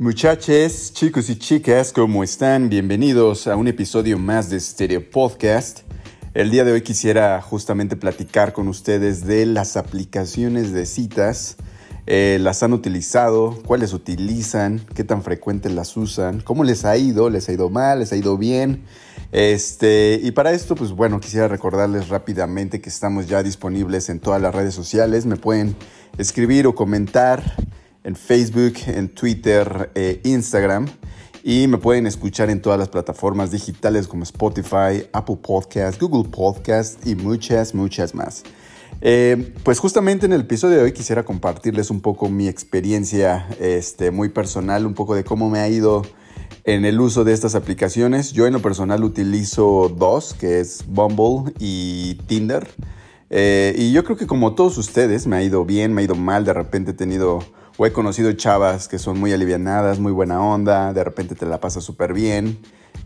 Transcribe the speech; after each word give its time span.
Muchachos, 0.00 0.94
chicos 0.94 1.28
y 1.28 1.36
chicas, 1.36 1.92
¿cómo 1.92 2.24
están? 2.24 2.70
Bienvenidos 2.70 3.46
a 3.46 3.56
un 3.56 3.68
episodio 3.68 4.18
más 4.18 4.48
de 4.48 4.58
Stereo 4.58 5.10
Podcast. 5.10 5.80
El 6.32 6.50
día 6.50 6.64
de 6.64 6.72
hoy 6.72 6.80
quisiera 6.80 7.42
justamente 7.42 7.96
platicar 7.96 8.54
con 8.54 8.68
ustedes 8.68 9.26
de 9.26 9.44
las 9.44 9.76
aplicaciones 9.76 10.72
de 10.72 10.86
citas. 10.86 11.58
Eh, 12.06 12.38
¿Las 12.40 12.62
han 12.62 12.72
utilizado? 12.72 13.58
¿Cuáles 13.66 13.92
utilizan? 13.92 14.80
¿Qué 14.94 15.04
tan 15.04 15.22
frecuentes 15.22 15.70
las 15.70 15.94
usan? 15.98 16.40
¿Cómo 16.40 16.64
les 16.64 16.86
ha 16.86 16.96
ido? 16.96 17.28
¿Les 17.28 17.46
ha 17.50 17.52
ido 17.52 17.68
mal? 17.68 17.98
¿Les 17.98 18.10
ha 18.14 18.16
ido 18.16 18.38
bien? 18.38 18.84
Este, 19.32 20.18
y 20.22 20.30
para 20.30 20.52
esto, 20.52 20.76
pues 20.76 20.92
bueno, 20.92 21.20
quisiera 21.20 21.46
recordarles 21.46 22.08
rápidamente 22.08 22.80
que 22.80 22.88
estamos 22.88 23.28
ya 23.28 23.42
disponibles 23.42 24.08
en 24.08 24.18
todas 24.18 24.40
las 24.40 24.54
redes 24.54 24.72
sociales. 24.72 25.26
Me 25.26 25.36
pueden 25.36 25.76
escribir 26.16 26.66
o 26.66 26.74
comentar 26.74 27.54
en 28.04 28.16
Facebook, 28.16 28.74
en 28.86 29.08
Twitter, 29.08 29.90
eh, 29.94 30.20
Instagram. 30.24 30.86
Y 31.42 31.68
me 31.68 31.78
pueden 31.78 32.06
escuchar 32.06 32.50
en 32.50 32.60
todas 32.60 32.78
las 32.78 32.88
plataformas 32.88 33.50
digitales 33.50 34.06
como 34.06 34.24
Spotify, 34.24 35.06
Apple 35.12 35.38
Podcast, 35.40 36.00
Google 36.00 36.28
Podcast 36.30 37.06
y 37.06 37.14
muchas, 37.14 37.74
muchas 37.74 38.14
más. 38.14 38.42
Eh, 39.00 39.54
pues 39.62 39.78
justamente 39.78 40.26
en 40.26 40.34
el 40.34 40.42
episodio 40.42 40.76
de 40.76 40.82
hoy 40.82 40.92
quisiera 40.92 41.24
compartirles 41.24 41.90
un 41.90 42.00
poco 42.00 42.28
mi 42.28 42.48
experiencia 42.48 43.48
este, 43.58 44.10
muy 44.10 44.28
personal, 44.28 44.84
un 44.84 44.92
poco 44.92 45.14
de 45.14 45.24
cómo 45.24 45.48
me 45.48 45.60
ha 45.60 45.68
ido 45.68 46.02
en 46.64 46.84
el 46.84 47.00
uso 47.00 47.24
de 47.24 47.32
estas 47.32 47.54
aplicaciones. 47.54 48.32
Yo 48.32 48.46
en 48.46 48.52
lo 48.52 48.60
personal 48.60 49.02
utilizo 49.02 49.88
dos, 49.96 50.34
que 50.34 50.60
es 50.60 50.84
Bumble 50.86 51.52
y 51.58 52.16
Tinder. 52.26 52.68
Eh, 53.30 53.74
y 53.78 53.92
yo 53.92 54.04
creo 54.04 54.16
que 54.18 54.26
como 54.26 54.54
todos 54.54 54.76
ustedes, 54.76 55.26
me 55.26 55.36
ha 55.36 55.42
ido 55.42 55.64
bien, 55.64 55.94
me 55.94 56.02
ha 56.02 56.04
ido 56.04 56.16
mal, 56.16 56.44
de 56.44 56.52
repente 56.52 56.90
he 56.90 56.94
tenido 56.94 57.42
o 57.80 57.86
he 57.86 57.92
conocido 57.94 58.30
chavas 58.34 58.88
que 58.88 58.98
son 58.98 59.18
muy 59.18 59.32
alivianadas, 59.32 60.00
muy 60.00 60.12
buena 60.12 60.38
onda, 60.42 60.92
de 60.92 61.02
repente 61.02 61.34
te 61.34 61.46
la 61.46 61.60
pasas 61.60 61.82
súper 61.82 62.12
bien. 62.12 62.58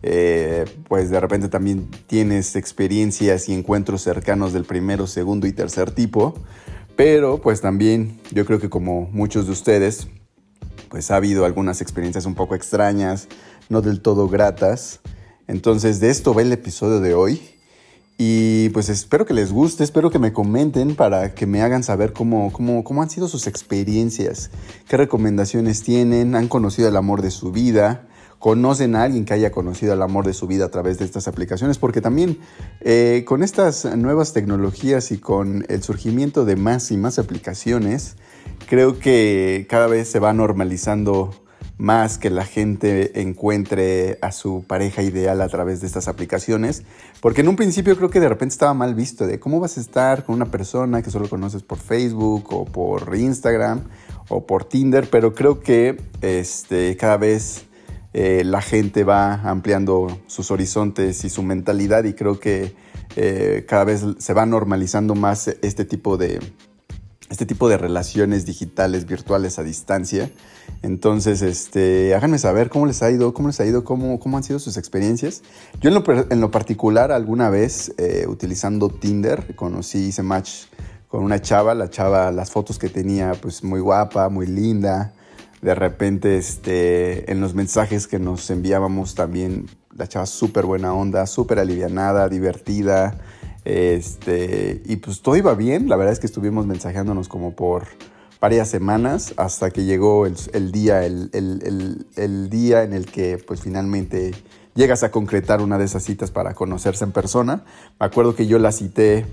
Eh, 0.03 0.65
pues 0.89 1.11
de 1.11 1.21
repente 1.21 1.49
también 1.49 1.89
tienes 2.09 2.57
experiencias 2.57 3.49
y 3.49 3.55
encuentros 3.55 4.03
cercanos 4.03 4.53
del 4.53 4.65
primero, 4.65 5.07
segundo 5.07 5.47
y 5.47 5.53
tercer 5.53 5.93
tipo. 5.93 6.35
Pero 6.97 7.41
pues 7.41 7.61
también 7.61 8.19
yo 8.33 8.45
creo 8.47 8.59
que 8.59 8.69
como 8.69 9.03
muchos 9.13 9.47
de 9.47 9.53
ustedes, 9.53 10.09
pues 10.89 11.13
ha 11.13 11.17
habido 11.17 11.45
algunas 11.45 11.81
experiencias 11.81 12.27
un 12.27 12.35
poco 12.35 12.57
extrañas, 12.57 13.29
no 13.69 13.81
del 13.81 14.01
todo 14.01 14.29
gratas. 14.29 14.99
Entonces 15.47 16.01
de 16.01 16.11
esto 16.11 16.35
va 16.35 16.43
el 16.43 16.51
episodio 16.51 16.99
de 16.99 17.15
hoy. 17.15 17.41
Y 18.17 18.69
pues 18.69 18.89
espero 18.89 19.27
que 19.27 19.35
les 19.35 19.51
guste, 19.51 19.83
espero 19.83 20.11
que 20.11 20.21
me 20.21 20.33
comenten 20.33 20.95
para 20.95 21.35
que 21.35 21.47
me 21.47 21.63
hagan 21.63 21.83
saber 21.83 22.13
cómo, 22.13 22.53
cómo, 22.53 22.85
cómo 22.85 23.03
han 23.03 23.11
sido 23.11 23.27
sus 23.27 23.49
experiencias, 23.49 24.51
qué 24.89 24.97
recomendaciones 24.97 25.83
tienen, 25.83 26.37
han 26.37 26.47
conocido 26.47 26.89
el 26.89 26.97
amor 26.97 27.23
de 27.23 27.33
su 27.33 27.51
vida, 27.51 28.07
conocen 28.39 28.95
a 28.95 29.03
alguien 29.03 29.25
que 29.25 29.35
haya 29.35 29.51
conocido 29.51 29.95
el 29.95 30.03
amor 30.03 30.27
de 30.27 30.33
su 30.33 30.47
vida 30.47 30.67
a 30.67 30.71
través 30.71 30.99
de 30.99 31.07
estas 31.07 31.27
aplicaciones, 31.27 31.79
porque 31.79 32.01
también 32.01 32.39
eh, 32.83 33.25
con 33.27 33.43
estas 33.43 33.85
nuevas 33.97 34.33
tecnologías 34.33 35.11
y 35.11 35.19
con 35.19 35.65
el 35.69 35.83
surgimiento 35.83 36.45
de 36.45 36.55
más 36.55 36.93
y 36.93 36.97
más 36.97 37.19
aplicaciones, 37.19 38.15
creo 38.69 39.01
que 39.01 39.67
cada 39.69 39.89
vez 39.89 40.09
se 40.09 40.21
va 40.21 40.33
normalizando 40.33 41.35
más 41.77 42.19
que 42.19 42.31
la 42.31 42.45
gente 42.45 43.21
encuentre 43.21 44.19
a 44.23 44.31
su 44.33 44.65
pareja 44.67 45.03
ideal 45.03 45.41
a 45.41 45.49
través 45.49 45.81
de 45.81 45.87
estas 45.87 46.07
aplicaciones, 46.07 46.85
porque 47.21 47.41
en 47.41 47.49
un 47.49 47.57
principio 47.57 47.97
creo 47.97 48.11
que 48.11 48.21
de 48.21 48.29
repente 48.29 48.53
estaba 48.53 48.75
mal 48.75 48.95
visto 48.95 49.27
de 49.27 49.41
cómo 49.41 49.61
vas 49.61 49.77
a 49.77 49.81
estar 49.81 50.25
con 50.25 50.37
una 50.37 50.51
persona 50.51 51.03
que 51.03 51.11
solo 51.11 51.29
conoces 51.29 51.63
por 51.63 51.79
Facebook 51.79 52.53
o 52.53 52.65
por 52.65 53.17
Instagram 53.17 53.83
o 54.29 54.47
por 54.47 54.65
Tinder, 54.65 55.09
pero 55.11 55.35
creo 55.35 55.61
que 55.61 56.01
este, 56.21 56.97
cada 56.97 57.17
vez 57.17 57.67
eh, 58.13 58.45
la 58.45 58.63
gente 58.63 59.03
va 59.03 59.35
ampliando 59.43 60.21
sus 60.29 60.53
horizontes 60.53 61.25
y 61.25 61.31
su 61.31 61.43
mentalidad 61.43 62.05
y 62.05 62.15
creo 62.15 62.39
que 62.39 62.73
eh, 63.17 63.65
cada 63.69 63.85
vez 63.85 64.05
se 64.19 64.33
va 64.33 64.47
normalizando 64.47 65.17
más 65.17 65.49
este 65.49 65.85
tipo 65.85 66.17
de, 66.17 66.39
este 67.35 67.47
tipo 67.47 67.69
de 67.69 67.77
relaciones 67.77 68.47
digitales, 68.47 69.07
virtuales 69.07 69.59
a 69.59 69.65
distancia. 69.65 70.31
Entonces, 70.83 71.43
este, 71.43 72.15
háganme 72.15 72.39
saber 72.39 72.71
cómo 72.71 72.87
les 72.87 73.03
ha 73.03 73.11
ido, 73.11 73.35
cómo 73.35 73.49
les 73.49 73.59
ha 73.59 73.67
ido, 73.67 73.83
cómo, 73.83 74.21
cómo 74.21 74.37
han 74.37 74.45
sido 74.45 74.61
sus 74.61 74.77
experiencias. 74.77 75.43
Yo 75.81 75.89
en 75.89 75.95
lo, 75.95 76.05
en 76.31 76.41
lo 76.41 76.53
particular, 76.53 77.11
alguna 77.11 77.51
vez, 77.51 77.93
eh, 77.99 78.27
utilizando 78.29 78.89
Tinder, 78.89 79.57
conocí, 79.57 79.99
hice 79.99 80.23
match 80.23 80.67
con 81.09 81.25
una 81.25 81.41
chava. 81.41 81.75
La 81.75 81.91
chava, 81.91 82.31
las 82.31 82.53
fotos 82.53 82.79
que 82.79 82.89
tenía, 82.89 83.33
pues 83.33 83.65
muy 83.65 83.81
guapa, 83.81 84.29
muy 84.29 84.47
linda. 84.47 85.13
De 85.61 85.75
repente, 85.75 86.39
este, 86.39 87.33
en 87.33 87.41
los 87.41 87.53
mensajes 87.55 88.07
que 88.07 88.21
nos 88.21 88.49
enviábamos 88.49 89.17
también, 89.17 89.67
la 89.93 90.07
chava 90.07 90.27
súper 90.27 90.67
buena 90.67 90.95
onda, 90.95 91.27
súper 91.27 91.59
alivianada, 91.59 92.29
divertida. 92.29 93.19
Este, 93.65 94.83
y 94.85 94.97
pues 94.97 95.23
todo 95.23 95.37
iba 95.37 95.55
bien, 95.55 95.89
la 95.89 95.97
verdad 95.97 96.13
es 96.13 96.21
que 96.21 96.27
estuvimos 96.27 96.67
mensajeándonos 96.67 97.29
como 97.29 97.55
por 97.55 97.87
varias 98.41 98.69
semanas 98.69 99.33
hasta 99.39 99.71
que 99.71 99.85
llegó 99.85 100.27
el, 100.27 100.71
día, 100.71 101.07
el, 101.07 101.31
el, 101.33 102.51
día 102.51 102.83
en 102.83 102.93
el 102.93 103.07
que 103.07 103.39
pues 103.39 103.63
finalmente 103.63 104.33
llegas 104.75 105.03
a 105.03 105.11
concretar 105.11 105.63
una 105.63 105.79
de 105.79 105.87
esas 105.87 106.03
citas 106.03 106.31
para 106.31 106.53
conocerse 106.53 107.05
en 107.05 107.13
persona. 107.13 107.65
Me 107.99 108.05
acuerdo 108.05 108.35
que 108.35 108.47
yo 108.47 108.59
la 108.59 108.71
cité 108.71 109.25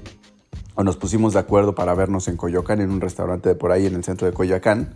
o 0.75 0.83
nos 0.83 0.95
pusimos 0.95 1.33
de 1.33 1.39
acuerdo 1.39 1.75
para 1.75 1.93
vernos 1.93 2.29
en 2.29 2.37
Coyoacán, 2.37 2.79
en 2.79 2.89
un 2.89 3.01
restaurante 3.01 3.49
de 3.49 3.55
por 3.55 3.73
ahí 3.73 3.85
en 3.85 3.95
el 3.95 4.05
centro 4.05 4.27
de 4.27 4.33
Coyoacán. 4.33 4.93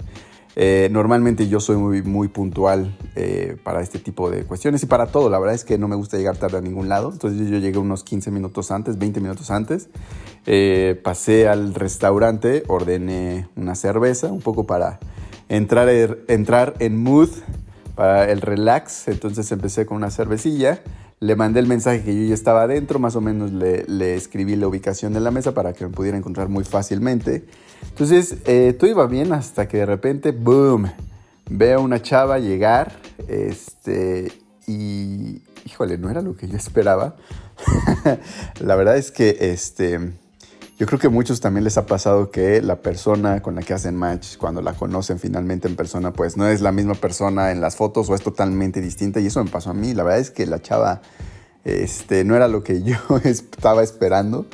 Eh, 0.57 0.88
normalmente 0.91 1.49
yo 1.49 1.59
soy 1.59 2.01
muy, 2.03 2.27
puntual 2.29 2.95
eh, 3.16 3.57
para 3.63 3.81
este 3.81 3.99
tipo 3.99 4.29
de 4.29 4.45
cuestiones 4.45 4.83
y 4.83 4.85
para 4.85 5.07
todo. 5.07 5.29
La 5.29 5.38
verdad 5.38 5.55
es 5.55 5.66
que 5.66 5.77
no 5.77 5.88
me 5.88 5.95
gusta 5.95 6.17
llegar 6.17 6.38
tarde 6.38 6.57
a 6.57 6.61
ningún 6.61 6.88
lado. 6.88 7.11
Entonces 7.11 7.49
yo 7.49 7.57
llegué 7.57 7.77
unos 7.77 8.03
15 8.03 8.31
minutos 8.31 8.71
antes, 8.71 8.97
20 8.97 9.19
minutos 9.19 9.51
antes. 9.51 9.89
Eh, 10.45 10.99
pasé 11.03 11.47
al 11.47 11.73
restaurante, 11.73 12.63
ordené 12.67 13.47
una 13.55 13.75
cerveza, 13.75 14.31
un 14.31 14.41
poco 14.41 14.66
para 14.66 14.99
entrar, 15.49 15.89
entrar 16.27 16.75
en 16.79 16.97
mood, 16.97 17.29
para 17.95 18.31
el 18.31 18.41
relax. 18.41 19.09
Entonces 19.09 19.51
empecé 19.51 19.85
con 19.85 19.97
una 19.97 20.09
cervecilla 20.09 20.81
le 21.25 21.35
mandé 21.35 21.59
el 21.59 21.67
mensaje 21.67 22.03
que 22.03 22.15
yo 22.15 22.27
ya 22.27 22.35
estaba 22.35 22.63
adentro, 22.63 22.99
más 22.99 23.15
o 23.15 23.21
menos 23.21 23.51
le, 23.51 24.15
escribí 24.15 24.55
la 24.55 24.67
ubicación 24.67 25.11
de 25.13 25.19
la 25.19 25.31
mesa 25.31 25.53
para 25.53 25.73
que 25.73 25.85
me 25.85 25.91
pudiera 25.91 26.17
encontrar 26.17 26.49
muy 26.49 26.63
fácilmente. 26.63 27.45
Entonces, 27.89 28.37
eh, 28.45 28.75
todo 28.77 28.89
iba 28.89 29.07
bien 29.07 29.33
hasta 29.33 29.67
que 29.67 29.77
de 29.77 29.85
repente, 29.87 30.31
boom, 30.31 30.91
veo 31.49 31.79
a 31.79 31.81
una 31.81 31.99
chava 32.01 32.37
llegar, 32.37 32.91
este, 33.27 34.31
y, 34.67 35.41
híjole, 35.65 35.97
no 35.97 36.11
era 36.11 36.21
lo 36.21 36.35
que 36.35 36.47
yo 36.47 36.57
esperaba. 36.57 37.15
la 38.59 38.75
verdad 38.75 38.97
es 38.97 39.11
que, 39.11 39.37
este, 39.39 40.11
yo 40.77 40.85
creo 40.85 40.99
que 40.99 41.07
a 41.07 41.09
muchos 41.09 41.39
también 41.39 41.63
les 41.63 41.77
ha 41.77 41.85
pasado 41.85 42.31
que 42.31 42.61
la 42.61 42.81
persona 42.81 43.41
con 43.41 43.55
la 43.55 43.61
que 43.61 43.73
hacen 43.73 43.95
match, 43.95 44.35
cuando 44.37 44.61
la 44.61 44.73
conocen 44.73 45.19
finalmente 45.19 45.69
en 45.69 45.77
persona, 45.77 46.11
pues 46.11 46.35
no 46.35 46.47
es 46.47 46.59
la 46.59 46.73
misma 46.73 46.95
persona 46.95 47.51
en 47.51 47.61
las 47.61 47.77
fotos 47.77 48.09
o 48.09 48.15
es 48.15 48.21
totalmente 48.21 48.81
distinta. 48.81 49.21
Y 49.21 49.27
eso 49.27 49.41
me 49.41 49.49
pasó 49.49 49.69
a 49.69 49.73
mí. 49.73 49.93
La 49.93 50.03
verdad 50.03 50.19
es 50.19 50.31
que 50.31 50.45
la 50.45 50.61
chava 50.61 51.01
este, 51.63 52.25
no 52.25 52.35
era 52.35 52.49
lo 52.49 52.61
que 52.61 52.83
yo 52.83 52.97
estaba 53.23 53.83
esperando. 53.83 54.47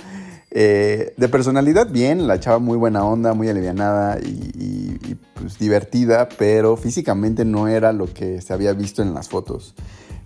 Eh, 0.51 1.13
de 1.17 1.29
personalidad, 1.29 1.89
bien, 1.89 2.27
la 2.27 2.39
chava 2.39 2.59
muy 2.59 2.77
buena 2.77 3.03
onda, 3.05 3.33
muy 3.33 3.47
alivianada 3.49 4.19
y, 4.19 4.51
y, 4.53 4.91
pues, 5.35 5.57
divertida, 5.59 6.29
pero 6.38 6.78
físicamente 6.78 7.45
no 7.45 7.67
era 7.67 7.94
lo 7.94 8.06
que 8.13 8.41
se 8.41 8.53
había 8.53 8.73
visto 8.73 9.01
en 9.01 9.13
las 9.13 9.29
fotos. 9.29 9.75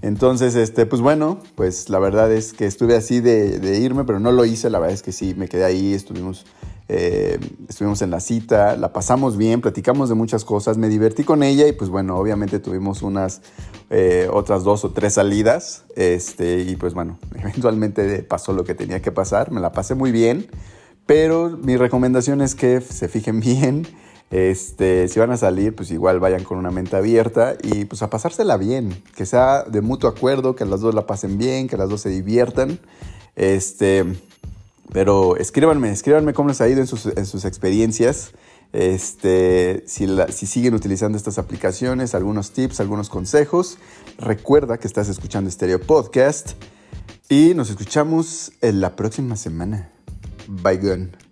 Entonces, 0.02 0.56
este, 0.56 0.86
pues 0.86 1.02
bueno, 1.02 1.40
pues 1.56 1.90
la 1.90 1.98
verdad 1.98 2.32
es 2.32 2.54
que 2.54 2.68
estuve 2.68 2.96
así 2.96 3.22
de, 3.22 3.80
irme, 3.80 4.04
pero 4.04 4.20
no 4.20 4.32
lo 4.32 4.46
hice, 4.46 4.70
la 4.70 4.78
verdad 4.78 4.94
es 4.94 5.02
que 5.02 5.12
sí, 5.12 5.34
me 5.36 5.48
quedé 5.48 5.64
ahí, 5.64 5.94
estuvimos, 5.94 6.46
eh, 6.90 7.40
estuvimos 7.68 8.04
en 8.04 8.12
la 8.12 8.20
cita, 8.20 8.76
la 8.76 8.94
pasamos 8.94 9.36
bien, 9.36 9.62
platicamos 9.62 10.10
de 10.10 10.14
muchas 10.14 10.46
cosas, 10.46 10.78
me 10.78 10.90
divertí 10.90 11.24
con 11.24 11.42
ella 11.42 11.68
y 11.68 11.72
pues 11.72 11.90
bueno, 11.90 12.18
obviamente 12.18 12.60
tuvimos 12.60 13.02
unas 13.02 13.42
eh, 13.90 14.30
otras 14.32 14.64
dos 14.64 14.86
o 14.86 14.92
tres 14.92 15.16
salidas, 15.16 15.86
este, 15.96 16.60
y 16.62 16.76
pues 16.76 16.94
bueno, 16.94 17.18
eventualmente 17.40 18.22
pasó 18.22 18.54
lo 18.54 18.64
que 18.64 18.76
tenía 18.76 19.02
que 19.02 19.12
pasar, 19.12 19.52
me 19.52 19.60
la 19.60 19.72
pasé 19.72 19.96
muy 19.96 20.12
bien, 20.12 20.48
pero 21.08 21.50
mi 21.50 21.78
recomendación 21.78 22.42
es 22.42 22.54
que 22.54 22.80
se 22.82 23.08
fijen 23.08 23.40
bien 23.40 23.88
este, 24.32 25.08
si 25.08 25.20
van 25.20 25.32
a 25.32 25.38
salir, 25.38 25.76
pues 25.76 25.92
igual 25.92 26.20
vayan 26.20 26.44
con 26.44 26.58
una 26.58 26.72
mente 26.72 26.96
abierta 26.96 27.56
y 27.62 27.86
pues 27.86 28.02
a 28.02 28.10
pasársela 28.10 28.58
bien, 28.58 29.02
que 29.16 29.26
sea 29.26 29.64
de 29.64 29.82
mutuo 29.82 30.10
acuerdo, 30.10 30.56
que 30.56 30.66
las 30.66 30.82
dos 30.82 30.96
la 30.96 31.06
pasen 31.06 31.38
bien, 31.38 31.68
que 31.68 31.78
las 31.78 31.90
dos 31.90 32.02
se 32.02 32.10
diviertan. 32.10 32.80
Este, 33.36 34.06
pero 34.92 35.38
escríbanme, 35.38 35.92
escríbanme 35.92 36.34
cómo 36.34 36.50
les 36.50 36.62
ha 36.62 36.68
ido 36.68 36.82
en 36.82 36.88
sus, 36.88 37.46
experiencias. 37.46 38.32
Este, 38.74 39.84
si, 39.88 40.08
si, 40.30 40.48
siguen 40.48 40.74
utilizando 40.74 41.18
estas 41.18 41.38
aplicaciones, 41.38 42.14
algunos 42.14 42.52
tips, 42.52 42.80
algunos 42.80 43.10
consejos. 43.10 43.78
Recuerda 44.18 44.78
que 44.80 44.88
estás 44.88 45.08
escuchando 45.08 45.50
Stereo 45.50 45.80
Podcast 45.80 46.52
y 47.30 47.54
nos 47.54 47.70
escuchamos 47.70 48.52
en 48.62 48.82
la 48.82 48.96
próxima 48.96 49.36
semana. 49.36 49.92
Bye, 50.48 50.78
gun. 50.78 51.25